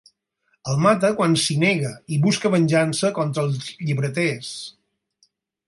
[0.71, 4.51] El mata quan s'hi nega i busca venjança contra els llibreters.